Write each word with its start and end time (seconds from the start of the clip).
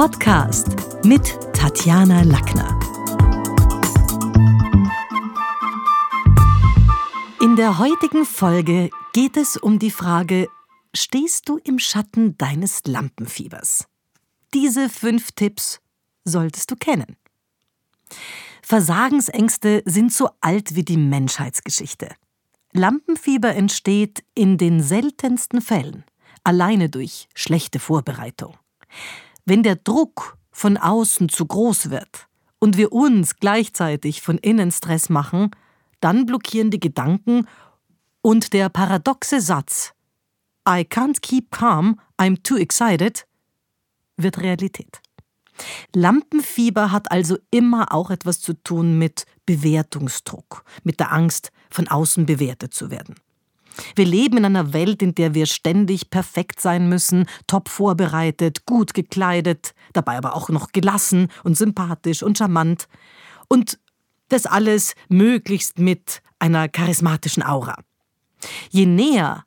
Podcast 0.00 1.04
mit 1.04 1.38
Tatjana 1.52 2.22
Lackner. 2.22 2.80
In 7.42 7.54
der 7.56 7.76
heutigen 7.76 8.24
Folge 8.24 8.88
geht 9.12 9.36
es 9.36 9.58
um 9.58 9.78
die 9.78 9.90
Frage, 9.90 10.48
stehst 10.94 11.50
du 11.50 11.58
im 11.58 11.78
Schatten 11.78 12.38
deines 12.38 12.80
Lampenfiebers? 12.86 13.88
Diese 14.54 14.88
fünf 14.88 15.32
Tipps 15.32 15.80
solltest 16.24 16.70
du 16.70 16.76
kennen. 16.76 17.18
Versagensängste 18.62 19.82
sind 19.84 20.14
so 20.14 20.30
alt 20.40 20.76
wie 20.76 20.82
die 20.82 20.96
Menschheitsgeschichte. 20.96 22.08
Lampenfieber 22.72 23.54
entsteht 23.54 24.24
in 24.34 24.56
den 24.56 24.82
seltensten 24.82 25.60
Fällen 25.60 26.04
alleine 26.42 26.88
durch 26.88 27.28
schlechte 27.34 27.78
Vorbereitung. 27.78 28.56
Wenn 29.50 29.64
der 29.64 29.74
Druck 29.74 30.38
von 30.52 30.76
außen 30.76 31.28
zu 31.28 31.44
groß 31.44 31.90
wird 31.90 32.28
und 32.60 32.76
wir 32.76 32.92
uns 32.92 33.34
gleichzeitig 33.34 34.22
von 34.22 34.38
innen 34.38 34.70
Stress 34.70 35.08
machen, 35.08 35.50
dann 35.98 36.24
blockieren 36.24 36.70
die 36.70 36.78
Gedanken 36.78 37.48
und 38.20 38.52
der 38.52 38.68
paradoxe 38.68 39.40
Satz 39.40 39.92
I 40.68 40.82
can't 40.82 41.20
keep 41.20 41.50
calm, 41.50 41.98
I'm 42.16 42.40
too 42.44 42.58
excited 42.58 43.26
wird 44.16 44.38
Realität. 44.38 45.02
Lampenfieber 45.96 46.92
hat 46.92 47.10
also 47.10 47.36
immer 47.50 47.92
auch 47.92 48.12
etwas 48.12 48.40
zu 48.40 48.52
tun 48.52 48.98
mit 48.98 49.26
Bewertungsdruck, 49.46 50.62
mit 50.84 51.00
der 51.00 51.12
Angst, 51.12 51.50
von 51.70 51.88
außen 51.88 52.24
bewertet 52.24 52.72
zu 52.72 52.92
werden. 52.92 53.16
Wir 53.94 54.04
leben 54.04 54.38
in 54.38 54.44
einer 54.44 54.72
Welt, 54.72 55.02
in 55.02 55.14
der 55.14 55.34
wir 55.34 55.46
ständig 55.46 56.10
perfekt 56.10 56.60
sein 56.60 56.88
müssen, 56.88 57.26
top 57.46 57.68
vorbereitet, 57.68 58.66
gut 58.66 58.94
gekleidet, 58.94 59.74
dabei 59.92 60.16
aber 60.16 60.34
auch 60.34 60.48
noch 60.48 60.72
gelassen 60.72 61.28
und 61.44 61.56
sympathisch 61.56 62.22
und 62.22 62.38
charmant. 62.38 62.88
Und 63.48 63.78
das 64.28 64.46
alles 64.46 64.94
möglichst 65.08 65.78
mit 65.78 66.22
einer 66.38 66.68
charismatischen 66.68 67.42
Aura. 67.42 67.76
Je 68.70 68.86
näher 68.86 69.44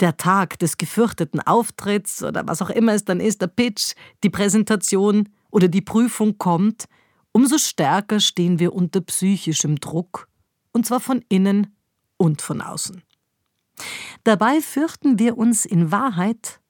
der 0.00 0.16
Tag 0.16 0.58
des 0.58 0.78
gefürchteten 0.78 1.40
Auftritts 1.40 2.22
oder 2.22 2.46
was 2.46 2.62
auch 2.62 2.70
immer 2.70 2.94
es 2.94 3.04
dann 3.04 3.20
ist, 3.20 3.40
der 3.40 3.48
Pitch, 3.48 3.94
die 4.22 4.30
Präsentation 4.30 5.28
oder 5.50 5.68
die 5.68 5.80
Prüfung 5.80 6.38
kommt, 6.38 6.84
umso 7.32 7.58
stärker 7.58 8.20
stehen 8.20 8.58
wir 8.58 8.74
unter 8.74 9.00
psychischem 9.00 9.80
Druck, 9.80 10.28
und 10.72 10.86
zwar 10.86 11.00
von 11.00 11.24
innen 11.28 11.74
und 12.16 12.42
von 12.42 12.60
außen. 12.60 13.02
Dabei 14.24 14.60
fürchten 14.60 15.18
wir 15.18 15.38
uns 15.38 15.64
in 15.64 15.92
Wahrheit 15.92 16.60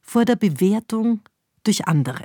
vor 0.00 0.24
der 0.24 0.36
Bewertung 0.36 1.20
durch 1.64 1.86
andere. 1.86 2.24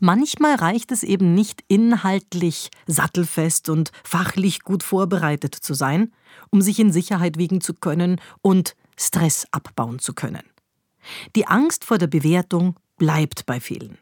Manchmal 0.00 0.54
reicht 0.54 0.92
es 0.92 1.02
eben 1.02 1.34
nicht 1.34 1.64
inhaltlich 1.68 2.70
sattelfest 2.86 3.68
und 3.68 3.90
fachlich 4.04 4.60
gut 4.60 4.82
vorbereitet 4.82 5.54
zu 5.54 5.74
sein, 5.74 6.12
um 6.50 6.62
sich 6.62 6.78
in 6.78 6.92
Sicherheit 6.92 7.38
wiegen 7.38 7.60
zu 7.60 7.74
können 7.74 8.20
und 8.40 8.76
Stress 8.96 9.46
abbauen 9.50 9.98
zu 9.98 10.14
können. 10.14 10.42
Die 11.34 11.46
Angst 11.46 11.84
vor 11.84 11.98
der 11.98 12.06
Bewertung 12.06 12.76
bleibt 12.96 13.46
bei 13.46 13.60
vielen. 13.60 13.98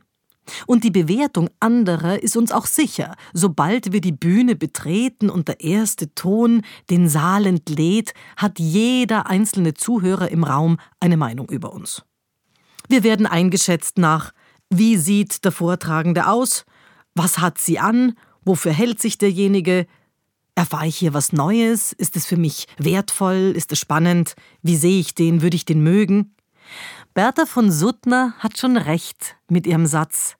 Und 0.67 0.85
die 0.85 0.91
Bewertung 0.91 1.49
anderer 1.61 2.23
ist 2.23 2.37
uns 2.37 2.53
auch 2.53 2.67
sicher, 2.67 3.15
sobald 3.33 3.93
wir 3.93 4.01
die 4.01 4.13
Bühne 4.13 4.57
betreten 4.57 5.31
und 5.31 5.49
der 5.49 5.61
erste 5.61 6.15
Ton 6.15 6.63
den 6.91 7.09
Saal 7.09 7.47
entlädt, 7.47 8.13
hat 8.37 8.59
jeder 8.59 9.29
einzelne 9.29 9.75
Zuhörer 9.75 10.31
im 10.31 10.45
Raum 10.45 10.79
eine 11.01 11.17
Meinung 11.17 11.49
über 11.49 11.73
uns. 11.73 12.03
Wir 12.89 13.05
werden 13.05 13.27
eingeschätzt 13.27 13.99
nach, 13.99 14.33
wie 14.69 14.97
sieht 14.97 15.45
der 15.45 15.53
Vortragende 15.53 16.27
aus, 16.27 16.65
was 17.15 17.39
hat 17.39 17.59
sie 17.59 17.79
an, 17.79 18.15
wofür 18.45 18.73
hält 18.73 19.01
sich 19.01 19.19
derjenige, 19.19 19.87
erfahre 20.55 20.87
ich 20.87 20.97
hier 20.97 21.15
was 21.15 21.33
Neues, 21.33 21.93
ist 21.93 22.17
es 22.17 22.27
für 22.27 22.37
mich 22.37 22.67
wertvoll, 22.79 23.53
ist 23.55 23.73
es 23.73 23.79
spannend, 23.79 24.35
wie 24.63 24.77
sehe 24.77 25.01
ich 25.01 25.15
den, 25.15 25.43
würde 25.43 25.57
ich 25.57 25.65
den 25.65 25.83
mögen? 25.83 26.35
Bertha 27.15 27.47
von 27.47 27.71
Suttner 27.71 28.35
hat 28.39 28.59
schon 28.59 28.77
recht 28.77 29.37
mit 29.49 29.67
ihrem 29.67 29.87
Satz. 29.87 30.37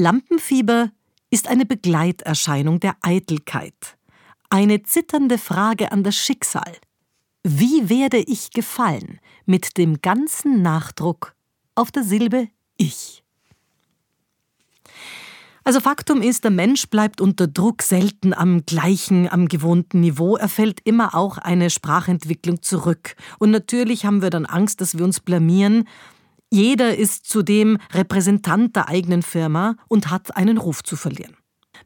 Lampenfieber 0.00 0.90
ist 1.28 1.46
eine 1.46 1.66
Begleiterscheinung 1.66 2.80
der 2.80 2.96
Eitelkeit, 3.02 3.98
eine 4.48 4.82
zitternde 4.82 5.36
Frage 5.36 5.92
an 5.92 6.02
das 6.02 6.16
Schicksal. 6.16 6.72
Wie 7.42 7.90
werde 7.90 8.16
ich 8.16 8.50
gefallen 8.50 9.20
mit 9.44 9.76
dem 9.76 10.00
ganzen 10.00 10.62
Nachdruck 10.62 11.34
auf 11.74 11.92
der 11.92 12.02
Silbe 12.02 12.48
Ich? 12.78 13.22
Also 15.64 15.80
Faktum 15.80 16.22
ist, 16.22 16.44
der 16.44 16.50
Mensch 16.50 16.88
bleibt 16.88 17.20
unter 17.20 17.46
Druck 17.46 17.82
selten 17.82 18.32
am 18.32 18.64
gleichen, 18.64 19.28
am 19.30 19.48
gewohnten 19.48 20.00
Niveau. 20.00 20.36
Er 20.36 20.48
fällt 20.48 20.80
immer 20.84 21.14
auch 21.14 21.36
eine 21.36 21.68
Sprachentwicklung 21.68 22.62
zurück. 22.62 23.16
Und 23.38 23.50
natürlich 23.50 24.06
haben 24.06 24.22
wir 24.22 24.30
dann 24.30 24.46
Angst, 24.46 24.80
dass 24.80 24.96
wir 24.96 25.04
uns 25.04 25.20
blamieren. 25.20 25.86
Jeder 26.50 26.96
ist 26.96 27.26
zudem 27.26 27.78
Repräsentant 27.92 28.74
der 28.74 28.88
eigenen 28.88 29.22
Firma 29.22 29.76
und 29.88 30.10
hat 30.10 30.36
einen 30.36 30.58
Ruf 30.58 30.82
zu 30.82 30.96
verlieren. 30.96 31.36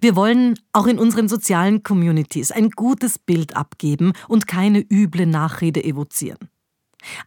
Wir 0.00 0.16
wollen 0.16 0.58
auch 0.72 0.86
in 0.86 0.98
unseren 0.98 1.28
sozialen 1.28 1.82
Communities 1.82 2.50
ein 2.50 2.70
gutes 2.70 3.18
Bild 3.18 3.56
abgeben 3.56 4.12
und 4.26 4.46
keine 4.46 4.80
üble 4.80 5.26
Nachrede 5.26 5.84
evozieren. 5.84 6.48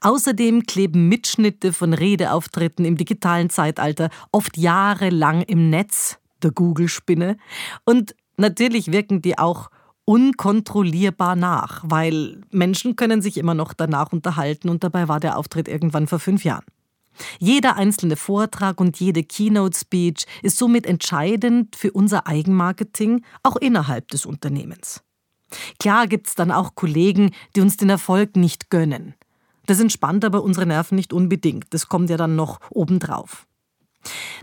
Außerdem 0.01 0.63
kleben 0.63 1.07
Mitschnitte 1.07 1.71
von 1.71 1.93
Redeauftritten 1.93 2.83
im 2.85 2.97
digitalen 2.97 3.51
Zeitalter 3.51 4.09
oft 4.31 4.57
jahrelang 4.57 5.43
im 5.43 5.69
Netz 5.69 6.17
der 6.41 6.51
Google-Spinne. 6.51 7.37
Und 7.85 8.15
natürlich 8.37 8.91
wirken 8.91 9.21
die 9.21 9.37
auch 9.37 9.69
unkontrollierbar 10.05 11.35
nach, 11.35 11.83
weil 11.85 12.41
Menschen 12.49 12.95
können 12.95 13.21
sich 13.21 13.37
immer 13.37 13.53
noch 13.53 13.73
danach 13.73 14.11
unterhalten 14.11 14.69
und 14.69 14.83
dabei 14.83 15.07
war 15.07 15.19
der 15.19 15.37
Auftritt 15.37 15.67
irgendwann 15.67 16.07
vor 16.07 16.19
fünf 16.19 16.43
Jahren. 16.43 16.65
Jeder 17.39 17.75
einzelne 17.75 18.15
Vortrag 18.15 18.79
und 18.79 18.99
jede 18.99 19.23
Keynote-Speech 19.23 20.25
ist 20.43 20.57
somit 20.57 20.85
entscheidend 20.85 21.75
für 21.75 21.91
unser 21.91 22.27
Eigenmarketing, 22.27 23.23
auch 23.43 23.55
innerhalb 23.55 24.07
des 24.09 24.25
Unternehmens. 24.25 25.03
Klar 25.79 26.07
gibt 26.07 26.27
es 26.27 26.35
dann 26.35 26.51
auch 26.51 26.75
Kollegen, 26.75 27.31
die 27.55 27.61
uns 27.61 27.77
den 27.77 27.89
Erfolg 27.89 28.35
nicht 28.35 28.69
gönnen. 28.69 29.15
Das 29.65 29.79
entspannt 29.79 30.25
aber 30.25 30.43
unsere 30.43 30.65
Nerven 30.65 30.95
nicht 30.95 31.13
unbedingt. 31.13 31.65
Das 31.71 31.87
kommt 31.89 32.09
ja 32.09 32.17
dann 32.17 32.35
noch 32.35 32.59
obendrauf. 32.71 33.45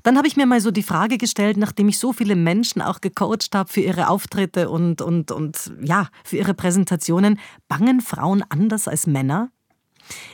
Dann 0.03 0.19
habe 0.19 0.29
ich 0.29 0.37
mir 0.37 0.47
mal 0.47 0.61
so 0.61 0.71
die 0.71 0.83
Frage 0.83 1.17
gestellt, 1.17 1.57
nachdem 1.57 1.89
ich 1.89 1.99
so 1.99 2.13
viele 2.13 2.37
Menschen 2.37 2.83
auch 2.83 3.01
gecoacht 3.01 3.55
habe 3.55 3.73
für 3.73 3.81
ihre 3.81 4.09
Auftritte 4.09 4.69
und, 4.69 5.01
und, 5.01 5.31
und 5.31 5.73
ja, 5.83 6.09
für 6.25 6.37
ihre 6.37 6.55
Präsentationen, 6.55 7.39
bangen 7.69 8.01
Frauen 8.01 8.45
anders 8.49 8.89
als 8.89 9.07
Männer? 9.07 9.51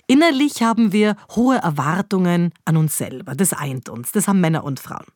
Innerlich 0.07 0.63
haben 0.63 0.93
wir 0.93 1.17
hohe 1.35 1.57
Erwartungen 1.57 2.53
an 2.65 2.77
uns 2.77 2.99
selber. 2.99 3.35
Das 3.35 3.53
eint 3.53 3.89
uns. 3.89 4.13
Das 4.13 4.29
haben 4.29 4.41
Männer 4.41 4.65
und 4.65 4.81
Frauen. 4.81 5.07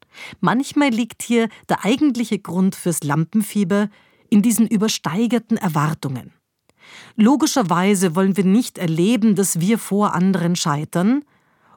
Manchmal 0.40 0.90
liegt 0.90 1.22
hier 1.22 1.48
der 1.68 1.84
eigentliche 1.84 2.38
Grund 2.38 2.74
fürs 2.74 3.02
Lampenfieber 3.02 3.88
in 4.30 4.42
diesen 4.42 4.66
übersteigerten 4.66 5.56
Erwartungen. 5.56 6.32
Logischerweise 7.16 8.14
wollen 8.14 8.36
wir 8.36 8.44
nicht 8.44 8.78
erleben, 8.78 9.34
dass 9.34 9.60
wir 9.60 9.78
vor 9.78 10.14
anderen 10.14 10.56
scheitern, 10.56 11.24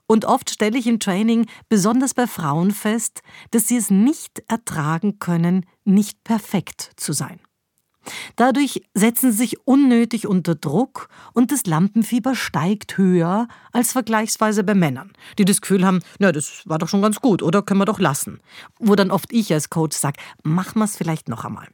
und 0.10 0.24
oft 0.24 0.50
stelle 0.50 0.78
ich 0.78 0.88
im 0.88 1.00
Training, 1.00 1.48
besonders 1.68 2.14
bei 2.14 2.28
Frauen, 2.28 2.72
fest, 2.72 3.22
dass 3.52 3.68
sie 3.68 3.76
es 3.76 3.90
nicht 3.92 4.42
ertragen 4.48 5.20
können, 5.20 5.66
nicht 5.84 6.24
perfekt 6.24 6.92
zu 6.96 7.12
sein. 7.12 7.42
Dadurch 8.36 8.82
setzen 8.94 9.32
sie 9.32 9.38
sich 9.38 9.68
unnötig 9.68 10.28
unter 10.28 10.56
Druck 10.56 11.10
und 11.34 11.52
das 11.52 11.66
Lampenfieber 11.66 12.36
steigt 12.36 12.98
höher 12.98 13.48
als 13.72 13.92
vergleichsweise 13.92 14.64
bei 14.64 14.74
Männern, 14.74 15.12
die 15.38 15.46
das 15.46 15.62
Gefühl 15.62 15.86
haben, 15.86 16.02
na, 16.20 16.32
das 16.32 16.64
war 16.66 16.78
doch 16.78 16.88
schon 16.88 17.02
ganz 17.02 17.20
gut, 17.22 17.44
oder 17.44 17.62
können 17.62 17.80
wir 17.80 17.86
doch 17.86 18.00
lassen. 18.00 18.40
Wo 18.80 18.96
dann 18.96 19.12
oft 19.12 19.32
ich 19.32 19.54
als 19.54 19.70
Coach 19.70 19.98
sage, 19.98 20.20
machen 20.44 20.80
wir 20.80 20.86
es 20.86 20.96
vielleicht 20.96 21.30
noch 21.30 21.46
einmal. 21.46 21.68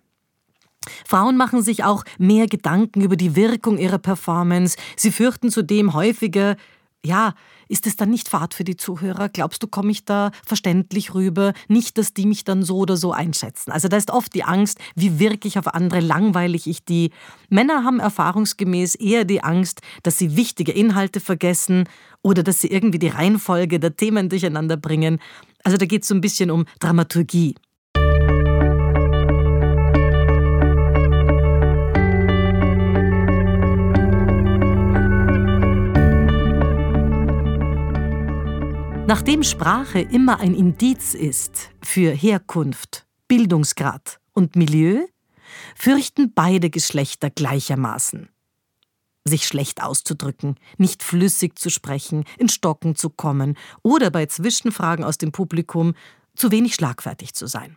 Frauen 1.07 1.37
machen 1.37 1.61
sich 1.61 1.83
auch 1.83 2.03
mehr 2.17 2.47
Gedanken 2.47 3.01
über 3.01 3.15
die 3.15 3.35
Wirkung 3.35 3.77
ihrer 3.77 3.99
Performance. 3.99 4.77
Sie 4.97 5.11
fürchten 5.11 5.49
zudem 5.49 5.93
häufiger, 5.93 6.57
ja, 7.05 7.33
ist 7.67 7.87
es 7.87 7.95
dann 7.95 8.09
nicht 8.09 8.29
Fahrt 8.29 8.53
für 8.53 8.63
die 8.63 8.77
Zuhörer? 8.77 9.29
Glaubst 9.29 9.61
du, 9.63 9.67
komme 9.67 9.91
ich 9.91 10.05
da 10.05 10.31
verständlich 10.45 11.13
rüber? 11.13 11.53
Nicht, 11.67 11.97
dass 11.97 12.13
die 12.13 12.25
mich 12.25 12.43
dann 12.43 12.63
so 12.63 12.77
oder 12.77 12.97
so 12.97 13.11
einschätzen. 13.11 13.71
Also 13.71 13.87
da 13.87 13.97
ist 13.97 14.11
oft 14.11 14.33
die 14.33 14.43
Angst, 14.43 14.79
wie 14.95 15.19
wirke 15.19 15.47
ich 15.47 15.57
auf 15.57 15.67
andere, 15.67 15.99
langweilig 15.99 16.67
ich 16.67 16.85
die. 16.85 17.11
Männer 17.49 17.83
haben 17.83 17.99
erfahrungsgemäß 17.99 18.95
eher 18.95 19.25
die 19.25 19.43
Angst, 19.43 19.81
dass 20.03 20.17
sie 20.17 20.37
wichtige 20.37 20.71
Inhalte 20.71 21.19
vergessen 21.19 21.85
oder 22.21 22.43
dass 22.43 22.61
sie 22.61 22.67
irgendwie 22.67 22.99
die 22.99 23.09
Reihenfolge 23.09 23.79
der 23.79 23.95
Themen 23.95 24.29
durcheinander 24.29 24.77
bringen. 24.77 25.19
Also 25.63 25.77
da 25.77 25.85
geht 25.85 26.03
es 26.03 26.07
so 26.07 26.15
ein 26.15 26.21
bisschen 26.21 26.51
um 26.51 26.65
Dramaturgie. 26.79 27.55
Nachdem 39.05 39.43
Sprache 39.43 39.99
immer 39.99 40.39
ein 40.39 40.55
Indiz 40.55 41.13
ist 41.13 41.71
für 41.83 42.11
Herkunft, 42.11 43.05
Bildungsgrad 43.27 44.21
und 44.31 44.55
Milieu, 44.55 45.05
fürchten 45.75 46.33
beide 46.33 46.69
Geschlechter 46.69 47.29
gleichermaßen. 47.29 48.29
Sich 49.25 49.45
schlecht 49.45 49.83
auszudrücken, 49.83 50.55
nicht 50.77 51.03
flüssig 51.03 51.59
zu 51.59 51.69
sprechen, 51.69 52.23
in 52.37 52.47
Stocken 52.47 52.95
zu 52.95 53.09
kommen 53.09 53.57
oder 53.81 54.09
bei 54.09 54.25
Zwischenfragen 54.25 55.03
aus 55.03 55.17
dem 55.17 55.33
Publikum 55.33 55.95
zu 56.35 56.51
wenig 56.51 56.73
schlagfertig 56.73 57.33
zu 57.33 57.45
sein. 57.45 57.75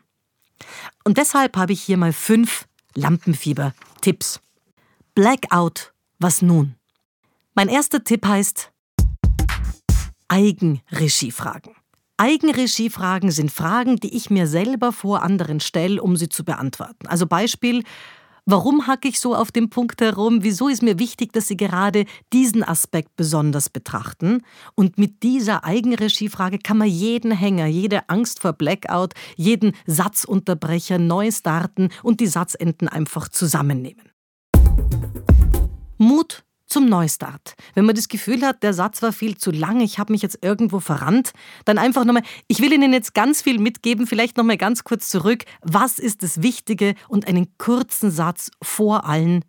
Und 1.04 1.18
deshalb 1.18 1.56
habe 1.56 1.72
ich 1.72 1.82
hier 1.82 1.96
mal 1.96 2.12
fünf 2.12 2.68
Lampenfieber-Tipps. 2.94 4.40
Blackout, 5.16 5.92
was 6.20 6.40
nun? 6.40 6.76
Mein 7.54 7.68
erster 7.68 8.04
Tipp 8.04 8.24
heißt 8.24 8.70
Eigenregiefragen. 10.28 11.74
Eigenregiefragen 12.18 13.30
sind 13.30 13.50
Fragen, 13.50 13.96
die 13.96 14.16
ich 14.16 14.30
mir 14.30 14.46
selber 14.46 14.92
vor 14.92 15.22
anderen 15.22 15.60
stelle, 15.60 16.02
um 16.02 16.16
sie 16.16 16.28
zu 16.28 16.44
beantworten. 16.44 17.06
Also 17.08 17.26
Beispiel, 17.26 17.82
warum 18.46 18.86
hacke 18.86 19.06
ich 19.08 19.20
so 19.20 19.34
auf 19.34 19.52
dem 19.52 19.68
Punkt 19.68 20.00
herum? 20.00 20.42
Wieso 20.42 20.68
ist 20.68 20.82
mir 20.82 20.98
wichtig, 20.98 21.34
dass 21.34 21.48
Sie 21.48 21.58
gerade 21.58 22.06
diesen 22.32 22.64
Aspekt 22.64 23.16
besonders 23.16 23.68
betrachten? 23.68 24.42
Und 24.74 24.96
mit 24.96 25.22
dieser 25.22 25.64
Eigenregiefrage 25.64 26.58
kann 26.58 26.78
man 26.78 26.88
jeden 26.88 27.32
Hänger, 27.32 27.66
jede 27.66 28.08
Angst 28.08 28.40
vor 28.40 28.54
Blackout, 28.54 29.12
jeden 29.36 29.72
Satzunterbrecher 29.86 30.98
neu 30.98 31.30
starten 31.30 31.90
und 32.02 32.20
die 32.20 32.28
Satzenden 32.28 32.88
einfach 32.88 33.28
zusammennehmen. 33.28 34.10
Mut 35.98 36.45
zum 36.66 36.88
Neustart. 36.88 37.54
Wenn 37.74 37.84
man 37.84 37.94
das 37.94 38.08
Gefühl 38.08 38.42
hat, 38.42 38.62
der 38.62 38.74
Satz 38.74 39.02
war 39.02 39.12
viel 39.12 39.36
zu 39.36 39.50
lang, 39.50 39.80
ich 39.80 39.98
habe 39.98 40.12
mich 40.12 40.22
jetzt 40.22 40.38
irgendwo 40.42 40.80
verrannt, 40.80 41.32
dann 41.64 41.78
einfach 41.78 42.04
nochmal, 42.04 42.22
ich 42.48 42.60
will 42.60 42.72
Ihnen 42.72 42.92
jetzt 42.92 43.14
ganz 43.14 43.42
viel 43.42 43.58
mitgeben, 43.58 44.06
vielleicht 44.06 44.36
nochmal 44.36 44.56
ganz 44.56 44.84
kurz 44.84 45.08
zurück. 45.08 45.44
Was 45.62 45.98
ist 45.98 46.22
das 46.22 46.42
Wichtige 46.42 46.94
und 47.08 47.26
einen 47.26 47.48
kurzen 47.58 48.10
Satz 48.10 48.50
vor 48.62 49.06
allen 49.06 49.44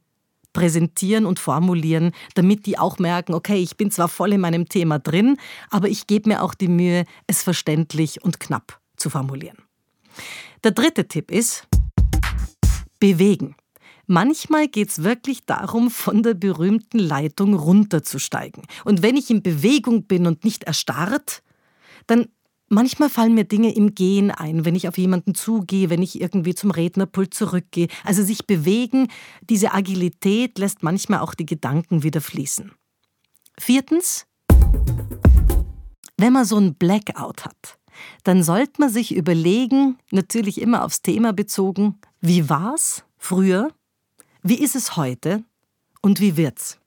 präsentieren 0.53 1.27
und 1.27 1.39
formulieren, 1.39 2.13
damit 2.33 2.65
die 2.65 2.79
auch 2.79 2.97
merken, 2.97 3.35
okay, 3.35 3.57
ich 3.57 3.77
bin 3.77 3.91
zwar 3.91 4.07
voll 4.07 4.33
in 4.33 4.41
meinem 4.41 4.67
Thema 4.67 4.97
drin, 4.97 5.37
aber 5.69 5.87
ich 5.87 6.07
gebe 6.07 6.29
mir 6.29 6.41
auch 6.41 6.55
die 6.55 6.67
Mühe, 6.67 7.05
es 7.27 7.43
verständlich 7.43 8.23
und 8.23 8.39
knapp 8.39 8.79
zu 8.95 9.11
formulieren. 9.11 9.57
Der 10.63 10.71
dritte 10.71 11.07
Tipp 11.07 11.29
ist, 11.29 11.67
bewegen. 12.99 13.55
Manchmal 14.09 14.69
geht 14.69 14.89
es 14.89 15.03
wirklich 15.03 15.45
darum, 15.45 15.91
von 15.91 16.23
der 16.23 16.33
berühmten 16.33 16.97
Leitung 16.97 17.53
runterzusteigen. 17.53 18.63
Und 18.85 19.01
wenn 19.01 19.17
ich 19.17 19.29
in 19.29 19.43
Bewegung 19.43 20.03
bin 20.03 20.27
und 20.27 20.45
nicht 20.45 20.63
erstarrt, 20.63 21.43
dann 22.07 22.29
manchmal 22.69 23.09
fallen 23.09 23.33
mir 23.33 23.43
Dinge 23.43 23.75
im 23.75 23.95
Gehen 23.95 24.31
ein, 24.31 24.63
wenn 24.63 24.75
ich 24.75 24.87
auf 24.87 24.97
jemanden 24.97 25.35
zugehe, 25.35 25.89
wenn 25.89 26.01
ich 26.01 26.21
irgendwie 26.21 26.55
zum 26.55 26.71
Rednerpult 26.71 27.33
zurückgehe. 27.33 27.89
Also 28.05 28.23
sich 28.23 28.47
bewegen, 28.47 29.09
diese 29.49 29.73
Agilität 29.73 30.57
lässt 30.57 30.83
manchmal 30.83 31.19
auch 31.19 31.33
die 31.33 31.45
Gedanken 31.45 32.01
wieder 32.03 32.21
fließen. 32.21 32.71
Viertens, 33.59 34.25
wenn 36.15 36.31
man 36.31 36.45
so 36.45 36.57
ein 36.57 36.75
Blackout 36.75 37.43
hat, 37.43 37.77
dann 38.23 38.41
sollte 38.41 38.79
man 38.79 38.89
sich 38.89 39.13
überlegen, 39.13 39.97
natürlich 40.11 40.61
immer 40.61 40.85
aufs 40.85 41.01
Thema 41.01 41.33
bezogen, 41.33 41.99
wie 42.21 42.49
war's 42.49 43.03
früher 43.17 43.73
wie 44.49 44.59
ist 44.59 44.75
es 44.75 44.95
heute 44.95 45.43
und 46.01 46.19
wie 46.19 46.37
wird's? 46.37 46.79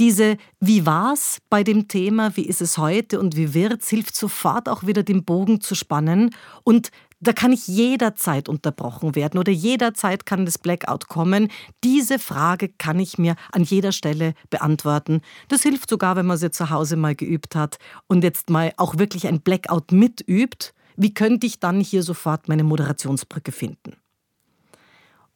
Diese 0.00 0.36
Wie 0.58 0.84
war's 0.84 1.38
bei 1.48 1.62
dem 1.62 1.86
Thema, 1.86 2.36
wie 2.36 2.46
ist 2.46 2.60
es 2.60 2.76
heute 2.76 3.20
und 3.20 3.36
wie 3.36 3.54
wird's, 3.54 3.88
hilft 3.88 4.16
sofort 4.16 4.68
auch 4.68 4.84
wieder 4.84 5.04
den 5.04 5.24
Bogen 5.24 5.60
zu 5.60 5.76
spannen 5.76 6.34
und 6.64 6.90
da 7.20 7.32
kann 7.32 7.52
ich 7.52 7.66
jederzeit 7.68 8.50
unterbrochen 8.50 9.14
werden 9.14 9.38
oder 9.38 9.52
jederzeit 9.52 10.26
kann 10.26 10.44
das 10.44 10.58
Blackout 10.58 11.08
kommen. 11.08 11.48
Diese 11.82 12.18
Frage 12.18 12.68
kann 12.68 12.98
ich 12.98 13.16
mir 13.16 13.36
an 13.50 13.62
jeder 13.62 13.92
Stelle 13.92 14.34
beantworten. 14.50 15.22
Das 15.48 15.62
hilft 15.62 15.88
sogar, 15.88 16.16
wenn 16.16 16.26
man 16.26 16.36
sie 16.36 16.50
zu 16.50 16.68
Hause 16.68 16.96
mal 16.96 17.14
geübt 17.14 17.56
hat 17.56 17.78
und 18.08 18.24
jetzt 18.24 18.50
mal 18.50 18.74
auch 18.76 18.98
wirklich 18.98 19.26
ein 19.26 19.40
Blackout 19.40 19.90
mitübt. 19.90 20.74
Wie 20.96 21.14
könnte 21.14 21.46
ich 21.46 21.60
dann 21.60 21.80
hier 21.80 22.02
sofort 22.02 22.46
meine 22.48 22.64
Moderationsbrücke 22.64 23.52
finden? 23.52 23.96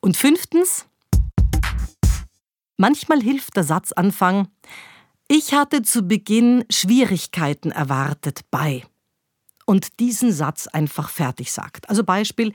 Und 0.00 0.18
fünftens, 0.18 0.86
Manchmal 2.80 3.20
hilft 3.20 3.56
der 3.56 3.64
Satzanfang 3.64 4.48
Ich 5.26 5.52
hatte 5.52 5.82
zu 5.82 6.02
Beginn 6.02 6.64
Schwierigkeiten 6.70 7.72
erwartet 7.72 8.42
bei 8.52 8.84
und 9.66 9.98
diesen 9.98 10.32
Satz 10.32 10.69
einfach 10.69 11.10
fertig 11.10 11.52
sagt. 11.52 11.90
Also 11.90 12.04
Beispiel 12.04 12.52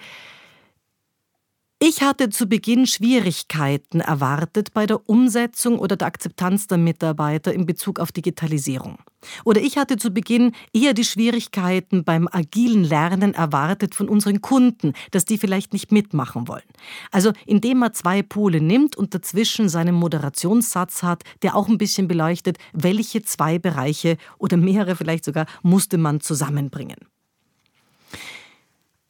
ich 1.86 2.02
hatte 2.02 2.30
zu 2.30 2.48
Beginn 2.48 2.88
Schwierigkeiten 2.88 4.00
erwartet 4.00 4.74
bei 4.74 4.86
der 4.86 5.10
Umsetzung 5.10 5.80
oder 5.80 5.98
der 5.98 6.08
Akzeptanz 6.08 6.66
der 6.68 6.78
Mitarbeiter 6.78 7.54
in 7.54 7.66
Bezug 7.66 8.00
auf 8.00 8.14
Digitalisierung. 8.14 9.00
Oder 9.44 9.60
ich 9.60 9.78
hatte 9.78 9.98
zu 9.98 10.12
Beginn 10.12 10.54
eher 10.72 10.94
die 10.94 11.04
Schwierigkeiten 11.04 12.06
beim 12.06 12.30
agilen 12.32 12.86
Lernen 12.86 13.34
erwartet 13.34 13.96
von 13.96 14.08
unseren 14.08 14.40
Kunden, 14.40 14.94
dass 15.12 15.26
die 15.26 15.38
vielleicht 15.38 15.74
nicht 15.74 15.92
mitmachen 15.92 16.48
wollen. 16.48 16.64
Also 17.12 17.34
indem 17.46 17.80
man 17.80 17.94
zwei 17.94 18.22
Pole 18.22 18.62
nimmt 18.62 18.96
und 18.96 19.14
dazwischen 19.14 19.68
seinen 19.68 19.96
Moderationssatz 19.96 21.04
hat, 21.04 21.24
der 21.42 21.54
auch 21.54 21.68
ein 21.68 21.78
bisschen 21.78 22.08
beleuchtet, 22.08 22.60
welche 22.72 23.24
zwei 23.24 23.60
Bereiche 23.60 24.16
oder 24.38 24.56
mehrere 24.56 24.96
vielleicht 24.96 25.26
sogar 25.26 25.48
musste 25.64 25.98
man 25.98 26.22
zusammenbringen. 26.22 27.13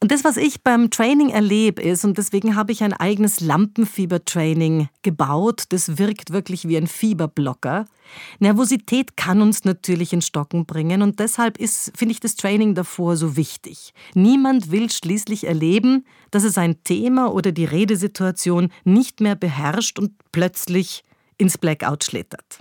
Und 0.03 0.11
das, 0.11 0.25
was 0.25 0.35
ich 0.35 0.63
beim 0.63 0.89
Training 0.89 1.29
erlebe, 1.29 1.81
ist, 1.81 2.03
und 2.03 2.17
deswegen 2.17 2.57
habe 2.57 2.73
ich 2.73 2.83
ein 2.83 2.91
eigenes 2.91 3.39
Lampenfieber-Training 3.39 4.89
gebaut, 5.01 5.63
das 5.69 5.97
wirkt 5.97 6.33
wirklich 6.33 6.67
wie 6.67 6.75
ein 6.75 6.87
Fieberblocker. 6.87 7.85
Nervosität 8.39 9.15
kann 9.15 9.41
uns 9.41 9.63
natürlich 9.63 10.11
in 10.11 10.21
Stocken 10.21 10.65
bringen 10.65 11.03
und 11.03 11.21
deshalb 11.21 11.57
ist, 11.57 11.93
finde 11.95 12.11
ich, 12.11 12.19
das 12.19 12.35
Training 12.35 12.75
davor 12.75 13.15
so 13.15 13.37
wichtig. 13.37 13.93
Niemand 14.13 14.71
will 14.71 14.91
schließlich 14.91 15.47
erleben, 15.47 16.03
dass 16.31 16.43
er 16.43 16.51
sein 16.51 16.83
Thema 16.83 17.31
oder 17.31 17.53
die 17.53 17.63
Redesituation 17.63 18.73
nicht 18.83 19.21
mehr 19.21 19.35
beherrscht 19.35 19.99
und 19.99 20.11
plötzlich 20.33 21.05
ins 21.37 21.57
Blackout 21.57 22.03
schlittert. 22.03 22.59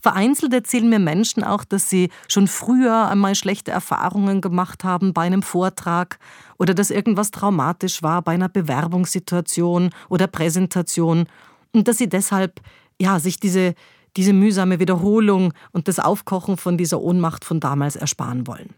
Vereinzelt 0.00 0.52
erzählen 0.52 0.88
mir 0.88 0.98
Menschen 0.98 1.44
auch, 1.44 1.64
dass 1.64 1.90
sie 1.90 2.10
schon 2.28 2.48
früher 2.48 3.08
einmal 3.08 3.34
schlechte 3.34 3.70
Erfahrungen 3.70 4.40
gemacht 4.40 4.84
haben 4.84 5.12
bei 5.12 5.22
einem 5.22 5.42
Vortrag 5.42 6.18
oder 6.58 6.74
dass 6.74 6.90
irgendwas 6.90 7.30
traumatisch 7.30 8.02
war 8.02 8.22
bei 8.22 8.32
einer 8.32 8.48
Bewerbungssituation 8.48 9.90
oder 10.08 10.26
Präsentation 10.26 11.26
und 11.72 11.88
dass 11.88 11.98
sie 11.98 12.08
deshalb 12.08 12.60
ja 13.00 13.20
sich 13.20 13.38
diese 13.38 13.74
diese 14.16 14.32
mühsame 14.32 14.80
Wiederholung 14.80 15.52
und 15.70 15.86
das 15.86 16.00
Aufkochen 16.00 16.56
von 16.56 16.76
dieser 16.76 17.00
Ohnmacht 17.00 17.44
von 17.44 17.60
damals 17.60 17.94
ersparen 17.94 18.48
wollen. 18.48 18.74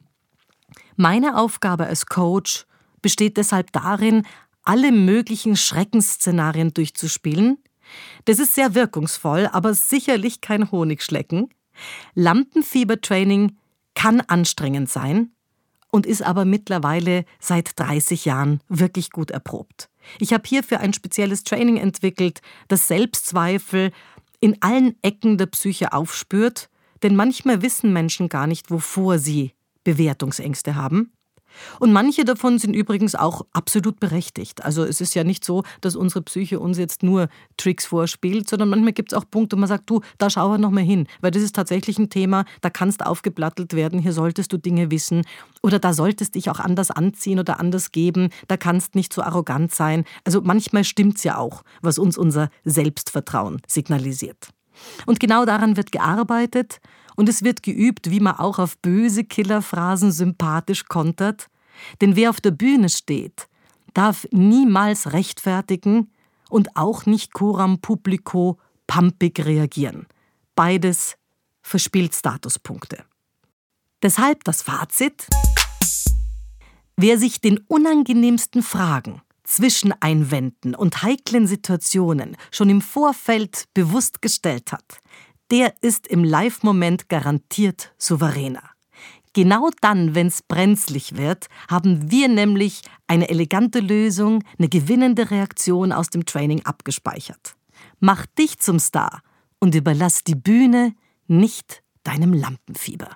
Meine 0.96 1.38
Aufgabe 1.38 1.86
als 1.86 2.06
Coach 2.06 2.66
besteht 3.00 3.38
deshalb 3.38 3.72
darin, 3.72 4.26
alle 4.62 4.92
möglichen 4.92 5.56
Schreckensszenarien 5.56 6.74
durchzuspielen, 6.74 7.56
das 8.24 8.38
ist 8.38 8.54
sehr 8.54 8.74
wirkungsvoll, 8.74 9.48
aber 9.52 9.74
sicherlich 9.74 10.40
kein 10.40 10.70
Honigschlecken. 10.70 11.48
Lampenfiebertraining 12.14 13.56
kann 13.94 14.20
anstrengend 14.20 14.90
sein 14.90 15.32
und 15.90 16.06
ist 16.06 16.22
aber 16.22 16.44
mittlerweile 16.44 17.24
seit 17.38 17.78
30 17.78 18.24
Jahren 18.24 18.60
wirklich 18.68 19.10
gut 19.10 19.30
erprobt. 19.30 19.90
Ich 20.18 20.32
habe 20.32 20.46
hierfür 20.46 20.80
ein 20.80 20.92
spezielles 20.92 21.44
Training 21.44 21.76
entwickelt, 21.76 22.40
das 22.68 22.88
Selbstzweifel 22.88 23.92
in 24.40 24.56
allen 24.60 24.96
Ecken 25.02 25.36
der 25.36 25.46
Psyche 25.46 25.92
aufspürt, 25.92 26.70
denn 27.02 27.16
manchmal 27.16 27.62
wissen 27.62 27.92
Menschen 27.92 28.28
gar 28.28 28.46
nicht, 28.46 28.70
wovor 28.70 29.18
sie 29.18 29.52
Bewertungsängste 29.84 30.74
haben. 30.74 31.12
Und 31.78 31.92
manche 31.92 32.24
davon 32.24 32.58
sind 32.58 32.74
übrigens 32.74 33.14
auch 33.14 33.42
absolut 33.52 34.00
berechtigt. 34.00 34.64
Also 34.64 34.84
es 34.84 35.00
ist 35.00 35.14
ja 35.14 35.24
nicht 35.24 35.44
so, 35.44 35.62
dass 35.80 35.96
unsere 35.96 36.22
Psyche 36.22 36.60
uns 36.60 36.78
jetzt 36.78 37.02
nur 37.02 37.28
Tricks 37.56 37.86
vorspielt, 37.86 38.48
sondern 38.48 38.68
manchmal 38.68 38.92
gibt 38.92 39.12
es 39.12 39.18
auch 39.18 39.24
Punkte, 39.30 39.56
wo 39.56 39.60
man 39.60 39.68
sagt, 39.68 39.88
du, 39.88 40.00
da 40.18 40.30
schau 40.30 40.56
noch 40.56 40.70
mal 40.70 40.82
hin, 40.82 41.06
weil 41.20 41.30
das 41.30 41.42
ist 41.42 41.54
tatsächlich 41.54 41.98
ein 41.98 42.10
Thema, 42.10 42.44
da 42.60 42.70
kannst 42.70 43.04
aufgeplattelt 43.04 43.74
werden, 43.74 44.00
hier 44.00 44.12
solltest 44.12 44.52
du 44.52 44.58
Dinge 44.58 44.90
wissen 44.90 45.22
oder 45.62 45.78
da 45.78 45.92
solltest 45.92 46.34
dich 46.34 46.50
auch 46.50 46.60
anders 46.60 46.90
anziehen 46.90 47.38
oder 47.38 47.60
anders 47.60 47.92
geben, 47.92 48.30
da 48.48 48.56
kannst 48.56 48.94
nicht 48.94 49.12
so 49.12 49.22
arrogant 49.22 49.74
sein. 49.74 50.04
Also 50.24 50.40
manchmal 50.42 50.84
stimmt 50.84 51.18
es 51.18 51.24
ja 51.24 51.38
auch, 51.38 51.62
was 51.82 51.98
uns 51.98 52.18
unser 52.18 52.50
Selbstvertrauen 52.64 53.60
signalisiert. 53.66 54.48
Und 55.06 55.20
genau 55.20 55.44
daran 55.44 55.76
wird 55.76 55.92
gearbeitet 55.92 56.80
und 57.16 57.28
es 57.28 57.42
wird 57.42 57.62
geübt, 57.62 58.10
wie 58.10 58.20
man 58.20 58.36
auch 58.36 58.58
auf 58.58 58.78
böse 58.78 59.24
Killerphrasen 59.24 60.12
sympathisch 60.12 60.86
kontert. 60.86 61.48
Denn 62.00 62.16
wer 62.16 62.30
auf 62.30 62.40
der 62.40 62.50
Bühne 62.50 62.88
steht, 62.88 63.48
darf 63.94 64.26
niemals 64.30 65.12
rechtfertigen 65.12 66.10
und 66.48 66.76
auch 66.76 67.06
nicht 67.06 67.32
coram 67.32 67.80
publico 67.80 68.58
pampig 68.86 69.44
reagieren. 69.44 70.06
Beides 70.54 71.16
verspielt 71.62 72.14
Statuspunkte. 72.14 73.04
Deshalb 74.02 74.44
das 74.44 74.62
Fazit. 74.62 75.26
Wer 76.96 77.18
sich 77.18 77.40
den 77.40 77.58
unangenehmsten 77.68 78.62
Fragen, 78.62 79.22
Zwischeneinwänden 79.44 80.74
und 80.74 81.02
heiklen 81.02 81.46
Situationen 81.46 82.36
schon 82.50 82.68
im 82.70 82.80
Vorfeld 82.80 83.64
bewusst 83.74 84.22
gestellt 84.22 84.72
hat, 84.72 85.00
der 85.50 85.74
ist 85.80 86.06
im 86.06 86.24
Live-Moment 86.24 87.08
garantiert 87.08 87.92
souveräner. 87.98 88.62
Genau 89.32 89.70
dann, 89.80 90.14
wenn 90.14 90.26
es 90.26 90.42
brenzlig 90.42 91.16
wird, 91.16 91.46
haben 91.68 92.10
wir 92.10 92.28
nämlich 92.28 92.82
eine 93.06 93.28
elegante 93.28 93.78
Lösung, 93.78 94.42
eine 94.58 94.68
gewinnende 94.68 95.30
Reaktion 95.30 95.92
aus 95.92 96.10
dem 96.10 96.24
Training 96.24 96.64
abgespeichert. 96.64 97.54
Mach 98.00 98.26
dich 98.26 98.58
zum 98.58 98.80
Star 98.80 99.22
und 99.60 99.74
überlass 99.74 100.24
die 100.24 100.34
Bühne 100.34 100.94
nicht 101.28 101.82
deinem 102.02 102.32
Lampenfieber. 102.32 103.14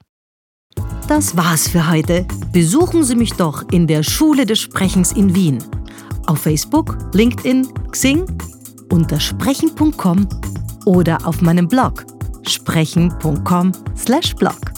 Das 1.09 1.37
war's 1.37 1.69
für 1.69 1.91
heute. 1.91 2.27
Besuchen 2.53 3.03
Sie 3.03 3.17
mich 3.17 3.33
doch 3.33 3.69
in 3.73 3.87
der 3.87 4.03
Schule 4.03 4.47
des 4.47 4.61
Sprechens 4.61 5.13
in 5.13 5.35
Wien. 5.35 5.63
Auf 6.27 6.43
Facebook, 6.43 6.97
LinkedIn, 7.13 7.69
Xing, 7.91 8.25
unter 8.91 9.19
sprechen.com 9.19 10.29
oder 10.87 11.27
auf 11.27 11.43
meinem 11.43 11.69
Blog 11.69 12.05
sprechen.com/blog. 12.51 14.74